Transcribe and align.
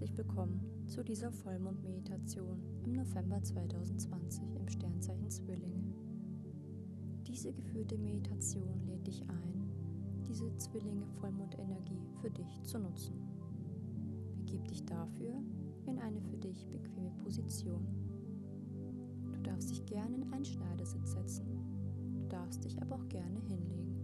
Herzlich 0.00 0.16
willkommen 0.16 0.86
zu 0.86 1.04
dieser 1.04 1.30
Vollmondmeditation 1.30 2.58
im 2.86 2.92
November 2.94 3.42
2020 3.42 4.56
im 4.58 4.66
Sternzeichen 4.66 5.28
Zwillinge. 5.28 5.92
Diese 7.26 7.52
geführte 7.52 7.98
Meditation 7.98 8.80
lädt 8.86 9.06
dich 9.06 9.20
ein, 9.28 9.70
diese 10.26 10.56
Zwillinge 10.56 11.04
Vollmondenergie 11.20 12.00
für 12.22 12.30
dich 12.30 12.62
zu 12.62 12.78
nutzen. 12.78 13.12
Begib 14.38 14.66
dich 14.68 14.86
dafür 14.86 15.34
in 15.84 15.98
eine 15.98 16.22
für 16.22 16.38
dich 16.38 16.66
bequeme 16.68 17.10
Position. 17.22 17.86
Du 19.34 19.42
darfst 19.42 19.68
dich 19.68 19.84
gerne 19.84 20.16
in 20.16 20.32
einen 20.32 20.46
Schneidersitz 20.46 21.12
setzen, 21.12 21.44
du 22.14 22.26
darfst 22.30 22.64
dich 22.64 22.80
aber 22.80 22.94
auch 22.94 23.08
gerne 23.10 23.38
hinlegen. 23.40 24.00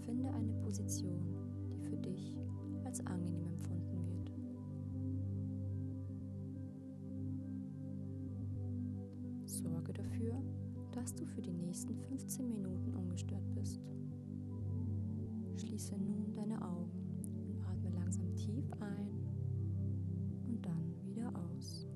Finde 0.00 0.30
eine 0.30 0.54
Position, 0.54 1.22
die 1.72 1.78
für 1.78 1.96
dich 1.96 2.36
als 2.84 3.06
angenehm 3.06 3.46
empfunden 3.46 4.04
wird. 4.08 4.29
Sorge 9.60 9.92
dafür, 9.92 10.42
dass 10.92 11.14
du 11.14 11.26
für 11.26 11.42
die 11.42 11.52
nächsten 11.52 11.94
15 11.94 12.48
Minuten 12.48 12.94
ungestört 12.94 13.44
bist. 13.54 13.80
Schließe 15.56 15.96
nun 15.98 16.32
deine 16.34 16.60
Augen 16.62 16.90
und 17.46 17.60
atme 17.66 17.90
langsam 17.90 18.34
tief 18.36 18.64
ein 18.80 19.10
und 20.48 20.64
dann 20.64 20.94
wieder 21.04 21.30
aus. 21.36 21.86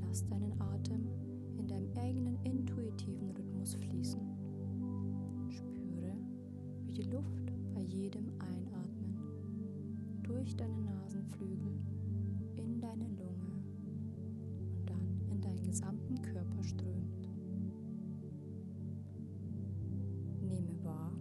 Lass 0.00 0.26
deinen 0.26 0.58
Atem 0.58 1.06
in 1.58 1.68
deinem 1.68 1.92
eigenen 1.98 2.38
intuitiven 2.44 3.30
Rhythmus 3.30 3.74
fließen. 3.74 4.22
Spüre, 5.50 6.16
wie 6.86 6.92
die 6.92 7.10
Luft 7.10 7.52
bei 7.74 7.82
jedem 7.82 8.28
Einatmen 8.38 9.18
durch 10.22 10.56
deine 10.56 10.78
Nasenflügel 10.78 11.78
deine 12.88 13.08
Lunge 13.08 13.52
und 14.78 14.88
dann 14.88 15.20
in 15.30 15.40
deinen 15.42 15.62
gesamten 15.62 16.22
Körper 16.22 16.62
strömt. 16.62 17.28
Nehme 20.40 20.82
wahr, 20.82 21.12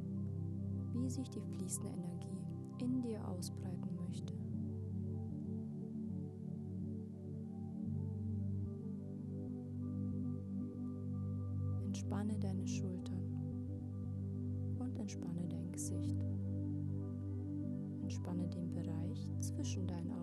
wie 0.94 1.10
sich 1.10 1.30
die 1.30 1.42
fließende 1.42 1.90
Energie 1.90 2.38
in 2.80 3.02
dir 3.02 3.28
ausbreiten 3.28 3.96
möchte. 3.96 4.34
Entspanne 11.86 12.40
deine 12.40 12.66
Schultern 12.66 13.26
und 14.80 14.98
entspanne 14.98 15.46
dein 15.50 15.70
Gesicht. 15.74 16.18
Entspanne 18.04 18.48
den 18.48 18.72
Bereich 18.72 19.30
zwischen 19.42 19.86
deinen 19.86 20.17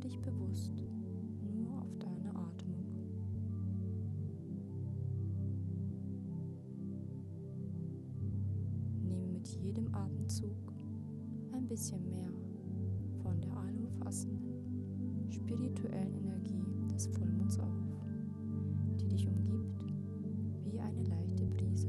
dich 0.00 0.18
bewusst 0.20 0.72
nur 1.54 1.78
auf 1.78 1.98
deine 1.98 2.30
Atmung. 2.30 2.84
Nehme 9.02 9.26
mit 9.28 9.46
jedem 9.46 9.94
Atemzug 9.94 10.72
ein 11.52 11.66
bisschen 11.66 12.08
mehr 12.08 12.30
von 13.22 13.40
der 13.42 13.54
allumfassenden 13.56 15.30
spirituellen 15.30 16.14
Energie 16.14 16.64
des 16.94 17.06
Vollmonds 17.08 17.58
auf, 17.58 18.06
die 19.00 19.08
dich 19.08 19.28
umgibt 19.28 19.84
wie 20.64 20.80
eine 20.80 21.02
leichte 21.02 21.44
Brise. 21.46 21.88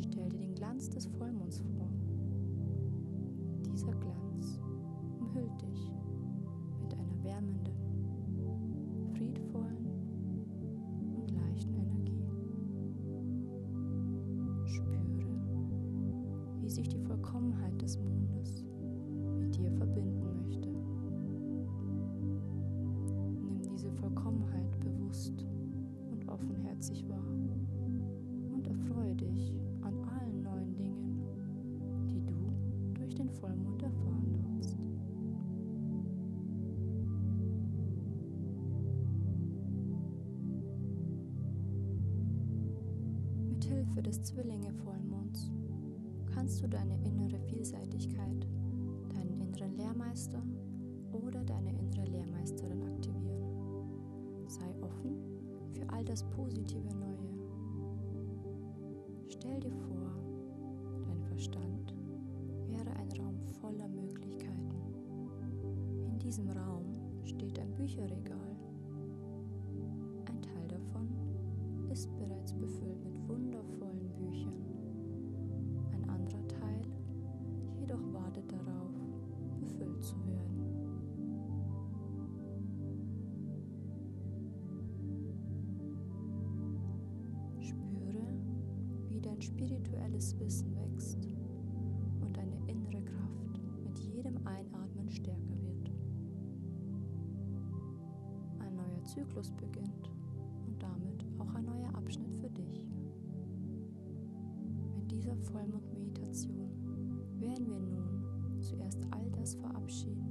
Stell 0.00 0.28
dir 0.28 0.40
den 0.40 0.54
Glanz 0.54 0.90
des 0.90 1.06
Vollmonds 1.06 1.60
vor. 1.60 1.88
Dieser 3.72 3.92
Glanz 3.94 4.19
Hilfe 44.00 44.02
des 44.02 44.22
Zwillinge-Vollmonds 44.22 45.50
kannst 46.32 46.62
du 46.62 46.68
deine 46.68 46.96
innere 47.04 47.38
Vielseitigkeit, 47.40 48.46
deinen 49.10 49.38
inneren 49.40 49.76
Lehrmeister 49.76 50.42
oder 51.12 51.44
deine 51.44 51.70
innere 51.78 52.06
Lehrmeisterin 52.06 52.82
aktivieren. 52.82 54.48
Sei 54.48 54.74
offen 54.80 55.16
für 55.72 55.86
all 55.90 56.02
das 56.04 56.22
positive 56.30 56.88
Neue. 56.94 57.28
Stell 59.28 59.60
dir 59.60 59.72
vor, 59.72 60.12
dein 61.04 61.22
Verstand 61.24 61.94
wäre 62.68 62.90
ein 62.96 63.12
Raum 63.20 63.38
voller 63.60 63.88
Möglichkeiten. 63.88 64.70
In 66.06 66.18
diesem 66.18 66.48
Raum 66.48 66.86
steht 67.24 67.58
ein 67.58 67.74
Bücherregal. 67.74 68.56
Ein 70.24 70.40
Teil 70.40 70.68
davon 70.68 71.08
ist 71.90 72.08
bereits 72.16 72.29
spirituelles 89.60 90.38
Wissen 90.38 90.74
wächst 90.74 91.28
und 92.22 92.34
deine 92.34 92.56
innere 92.66 93.02
Kraft 93.02 93.60
mit 93.84 93.98
jedem 93.98 94.36
Einatmen 94.46 95.10
stärker 95.10 95.60
wird. 95.62 95.90
Ein 98.60 98.74
neuer 98.74 99.04
Zyklus 99.04 99.50
beginnt 99.52 100.10
und 100.66 100.82
damit 100.82 101.26
auch 101.38 101.54
ein 101.54 101.66
neuer 101.66 101.94
Abschnitt 101.94 102.34
für 102.36 102.48
dich. 102.48 102.86
Mit 104.96 105.10
dieser 105.12 105.36
Vollmondmeditation 105.36 106.70
werden 107.38 107.68
wir 107.68 107.80
nun 107.80 108.62
zuerst 108.62 109.06
all 109.10 109.30
das 109.32 109.56
verabschieden, 109.56 110.24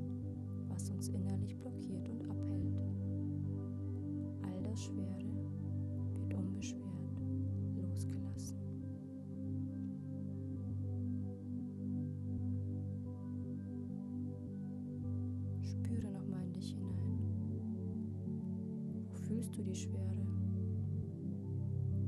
was 0.70 0.90
uns 0.90 1.10
innerlich 1.10 1.56
blockiert 1.56 2.10
und 2.10 2.28
abhält. 2.32 2.82
All 4.42 4.64
das 4.64 4.86
Schwere 4.86 5.09
die 19.70 19.76
Schwere? 19.76 20.26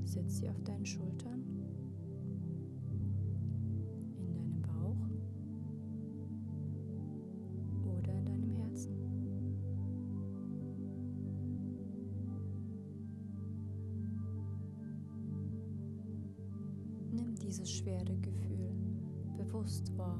Setz 0.03 0.37
sie 0.37 0.49
auf 0.49 0.61
deinen 0.63 0.85
Schultern, 0.85 1.43
in 4.17 4.33
deinem 4.33 4.61
Bauch 4.61 4.97
oder 7.85 8.13
in 8.17 8.25
deinem 8.25 8.49
Herzen. 8.49 8.93
Nimm 17.11 17.35
dieses 17.35 17.71
schwere 17.71 18.17
Gefühl 18.17 18.71
bewusst 19.37 19.95
wahr. 19.97 20.19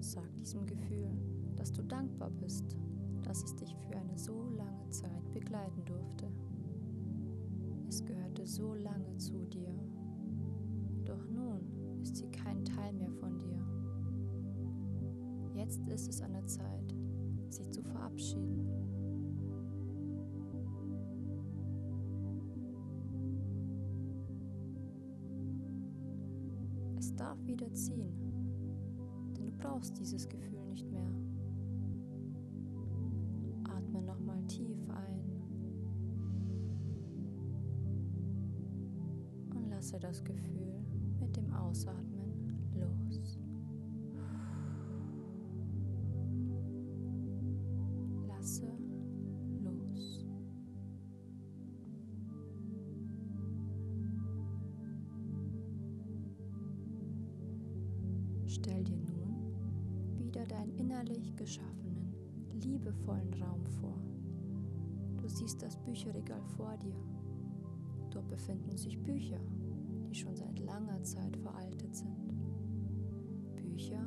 Sag 0.00 0.34
diesem 0.34 0.66
Gefühl, 0.66 1.10
dass 1.54 1.70
du 1.70 1.82
dankbar 1.82 2.30
bist, 2.30 2.76
dass 3.22 3.44
es 3.44 3.54
dich 3.54 3.74
für 3.76 3.96
eine 3.96 4.18
so 4.18 4.42
lange 4.50 4.90
Zeit 4.90 5.11
begleiten 5.52 5.84
durfte. 5.84 6.26
Es 7.86 8.02
gehörte 8.06 8.46
so 8.46 8.74
lange 8.74 9.14
zu 9.18 9.44
dir. 9.44 9.68
Doch 11.04 11.22
nun 11.28 11.60
ist 12.00 12.16
sie 12.16 12.28
kein 12.28 12.64
Teil 12.64 12.94
mehr 12.94 13.10
von 13.10 13.38
dir. 13.38 13.62
Jetzt 15.54 15.86
ist 15.88 16.08
es 16.08 16.22
an 16.22 16.32
der 16.32 16.46
Zeit, 16.46 16.94
sich 17.50 17.70
zu 17.70 17.82
verabschieden. 17.82 18.66
Es 26.98 27.14
darf 27.14 27.36
wieder 27.44 27.70
ziehen, 27.74 28.10
denn 29.36 29.46
du 29.48 29.52
brauchst 29.58 29.98
dieses 29.98 30.26
Gefühl 30.26 30.64
nicht 30.70 30.90
mehr. 30.90 31.10
Atme 33.64 34.00
nochmal 34.00 34.42
tief 34.46 34.82
lasse 39.92 39.98
das 40.00 40.24
Gefühl 40.24 40.80
mit 41.20 41.36
dem 41.36 41.52
Ausatmen 41.52 42.58
los. 42.74 43.38
Stell 58.46 58.84
dir 58.84 58.96
nun 58.96 59.46
wieder 60.18 60.46
deinen 60.46 60.74
innerlich 60.76 61.34
geschaffenen, 61.36 62.14
liebevollen 62.62 63.32
Raum 63.42 63.64
vor. 63.80 63.98
Du 65.16 65.28
siehst 65.28 65.62
das 65.62 65.76
Bücherregal 65.78 66.42
vor 66.56 66.76
dir. 66.78 66.96
Dort 68.10 68.28
befinden 68.28 68.76
sich 68.76 68.98
Bücher, 68.98 69.40
die 70.12 70.18
schon 70.18 70.36
seit 70.36 70.58
langer 70.58 71.02
Zeit 71.02 71.36
veraltet 71.38 71.96
sind. 71.96 72.34
Bücher, 73.56 74.06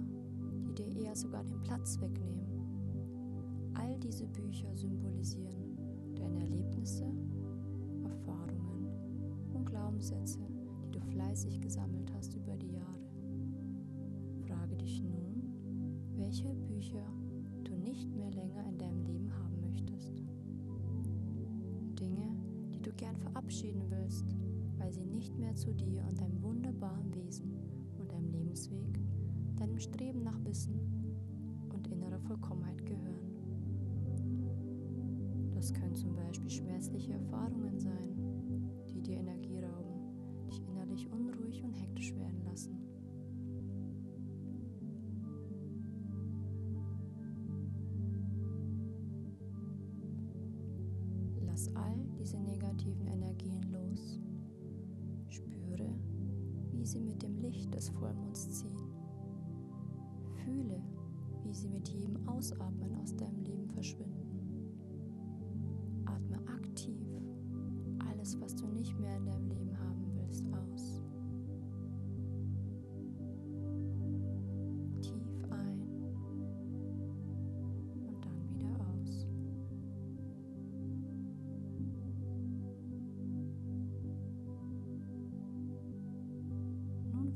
die 0.68 0.74
dir 0.76 1.04
eher 1.04 1.16
sogar 1.16 1.44
den 1.44 1.62
Platz 1.64 2.00
wegnehmen. 2.00 3.74
All 3.74 3.98
diese 4.00 4.28
Bücher 4.28 4.76
symbolisieren 4.76 5.78
deine 6.16 6.42
Erlebnisse, 6.42 7.06
Erfahrungen 8.04 8.88
und 9.54 9.66
Glaubenssätze, 9.66 10.40
die 10.84 10.92
du 10.92 11.00
fleißig 11.02 11.60
gesammelt 11.60 12.14
hast 12.14 12.36
über 12.36 12.56
die 12.56 12.74
Jahre 12.74 13.06
dich 14.86 15.02
nun, 15.02 15.42
welche 16.16 16.54
Bücher 16.54 17.04
du 17.64 17.76
nicht 17.76 18.14
mehr 18.16 18.30
länger 18.30 18.64
in 18.68 18.78
deinem 18.78 19.04
Leben 19.04 19.34
haben 19.34 19.60
möchtest. 19.62 20.22
Dinge, 22.00 22.36
die 22.72 22.82
du 22.82 22.92
gern 22.94 23.18
verabschieden 23.18 23.82
willst, 23.90 24.26
weil 24.86 24.94
sie 24.94 25.04
nicht 25.04 25.36
mehr 25.40 25.56
zu 25.56 25.74
dir 25.74 26.06
und 26.08 26.22
deinem 26.22 26.44
wunderbaren 26.44 27.12
Wesen 27.16 27.52
und 27.98 28.12
deinem 28.12 28.30
Lebensweg, 28.30 29.00
deinem 29.56 29.80
Streben 29.80 30.22
nach 30.22 30.38
Wissen 30.46 30.80
und 31.74 31.88
innerer 31.88 32.20
Vollkommenheit 32.20 32.86
gehören. 32.86 33.32
Das 35.56 35.74
können 35.74 35.96
zum 35.96 36.16
Beispiel 36.16 36.52
schmerzliche 36.52 37.14
Erfahrungen 37.14 37.80
sein, 37.80 38.16
die 38.92 39.02
dir 39.02 39.18
Energie 39.18 39.58
rauben, 39.58 40.46
dich 40.46 40.62
innerlich 40.68 41.12
unruhig 41.12 41.64
und 41.64 41.74
hektisch 41.74 42.14
werden 42.14 42.44
lassen. 42.46 42.78
Lass 51.44 51.76
all 51.76 51.98
diese 52.20 52.38
negativen 52.38 52.95
sie 56.96 57.02
mit 57.02 57.22
dem 57.22 57.38
Licht 57.40 57.74
des 57.76 57.90
Vollmonds 57.90 58.50
ziehen. 58.52 58.90
Fühle, 60.46 60.82
wie 61.44 61.54
sie 61.54 61.68
mit 61.68 61.90
jedem 61.90 62.26
Ausatmen 62.26 62.96
aus 63.02 63.14
deinem 63.18 63.42
Leben 63.42 63.68
verschwinden. 63.68 64.24
Atme 66.06 66.40
aktiv 66.48 67.06
alles, 68.10 68.40
was 68.40 68.56
du 68.56 68.66
nicht 68.68 68.98
mehr 68.98 69.18
in 69.18 69.26
deinem 69.26 69.50
Leben 69.50 69.65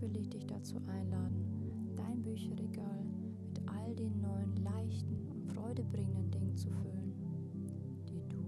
will 0.10 0.22
ich 0.22 0.30
dich 0.30 0.46
dazu 0.48 0.78
einladen, 0.88 1.94
dein 1.96 2.22
Bücherregal 2.24 3.04
mit 3.44 3.62
all 3.68 3.94
den 3.96 4.20
neuen, 4.22 4.56
leichten 4.64 5.28
und 5.30 5.46
freudebringenden 5.54 6.32
Dingen 6.32 6.58
zu 6.58 6.70
füllen, 6.70 7.14
die 8.08 8.24
du 8.28 8.42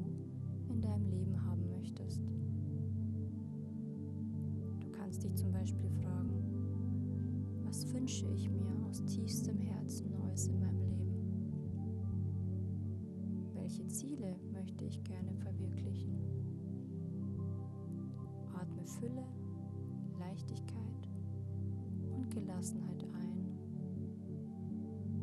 in 0.69 0.81
deinem 0.81 1.07
Leben 1.09 1.45
haben 1.45 1.69
möchtest. 1.69 2.21
Du 4.79 4.89
kannst 4.91 5.23
dich 5.23 5.35
zum 5.35 5.51
Beispiel 5.51 5.89
fragen, 6.01 6.31
was 7.63 7.91
wünsche 7.93 8.27
ich 8.33 8.49
mir 8.49 8.75
aus 8.89 9.03
tiefstem 9.05 9.59
Herzen 9.59 10.09
Neues 10.11 10.47
in 10.47 10.59
meinem 10.59 10.89
Leben? 10.89 11.11
Welche 13.53 13.85
Ziele 13.87 14.35
möchte 14.51 14.85
ich 14.85 15.03
gerne 15.03 15.33
verwirklichen? 15.35 16.17
Atme 18.53 18.85
Fülle, 18.85 19.25
Leichtigkeit 20.19 21.00
Gelassenheit 22.31 23.03
ein 23.13 23.45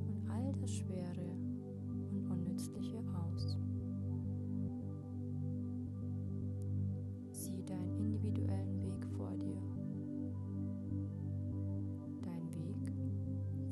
und 0.09 0.31
all 0.31 0.53
das 0.61 0.71
Schwere 0.71 1.33
und 2.11 2.31
Unnützliche 2.31 2.99
aus. 3.15 3.57
Sieh 7.33 7.65
deinen 7.65 7.97
individuellen 7.99 8.83
Weg 8.83 9.07
vor 9.17 9.31
dir. 9.39 9.57
Dein 12.23 12.55
Weg 12.55 12.93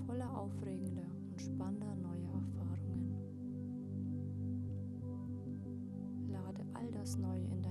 voller 0.06 0.34
aufregender 0.34 1.10
und 1.30 1.42
spannender 1.42 1.94
neuer 1.96 2.32
Erfahrungen. 2.32 3.14
Lade 6.28 6.64
all 6.72 6.90
das 6.90 7.18
Neue 7.18 7.44
in 7.44 7.65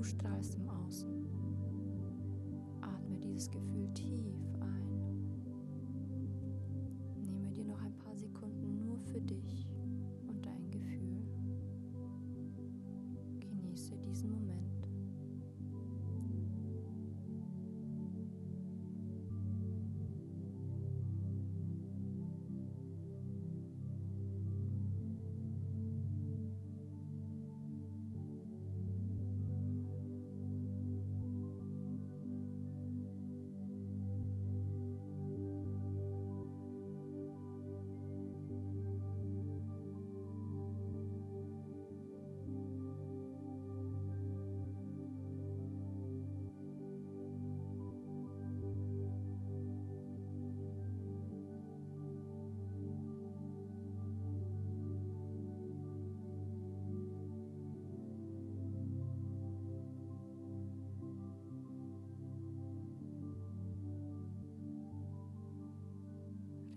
du 0.00 0.04
strahlst 0.04 0.54
im 0.54 0.68
Außen. 0.68 1.10
Atme 2.80 3.18
dieses 3.18 3.50
Gefühl 3.50 3.92
tief 3.92 4.29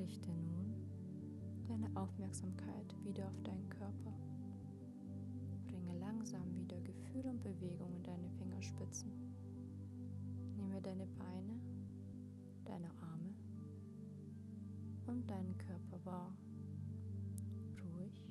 Richte 0.03 0.33
nun 0.33 0.73
deine 1.65 1.89
Aufmerksamkeit 1.95 2.93
wieder 3.05 3.25
auf 3.25 3.41
deinen 3.41 3.69
Körper. 3.69 4.11
Bringe 5.65 5.97
langsam 5.97 6.43
wieder 6.57 6.81
Gefühl 6.81 7.25
und 7.25 7.41
Bewegung 7.41 7.95
in 7.95 8.03
deine 8.03 8.29
Fingerspitzen. 8.31 9.09
Nehme 10.57 10.81
deine 10.81 11.05
Beine, 11.05 11.57
deine 12.65 12.89
Arme 12.99 13.33
und 15.07 15.31
deinen 15.31 15.57
Körper 15.57 16.03
wahr. 16.03 16.37
Ruhig 17.85 18.27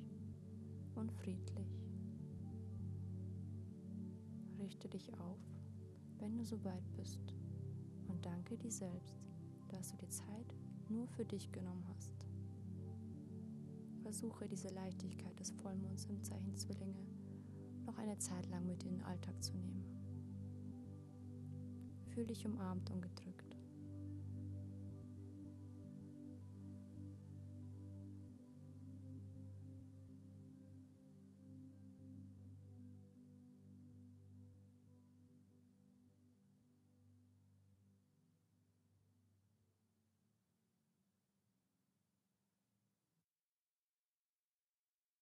und 0.93 1.11
friedlich. 1.11 1.81
Richte 4.59 4.87
dich 4.89 5.11
auf, 5.19 5.39
wenn 6.19 6.37
du 6.37 6.43
soweit 6.43 6.85
bist 6.95 7.33
und 8.09 8.23
danke 8.23 8.59
dir 8.59 8.71
selbst, 8.71 9.17
dass 9.69 9.89
du 9.89 9.97
die 9.97 10.09
Zeit 10.09 10.53
nur 10.89 11.07
für 11.07 11.25
dich 11.25 11.51
genommen 11.51 11.85
hast. 11.89 12.13
Versuche 14.01 14.47
diese 14.47 14.69
Leichtigkeit 14.69 15.39
des 15.39 15.51
Vollmonds 15.51 16.05
im 16.05 16.23
Zeichen 16.23 16.55
Zwillinge 16.55 17.05
noch 17.85 17.97
eine 17.97 18.17
Zeit 18.17 18.47
lang 18.49 18.65
mit 18.65 18.83
in 18.83 18.91
den 18.91 19.03
Alltag 19.03 19.43
zu 19.43 19.53
nehmen. 19.57 19.83
Fühl 22.13 22.25
dich 22.25 22.45
umarmt 22.45 22.91
und 22.91 23.01
gedrückt. 23.01 23.32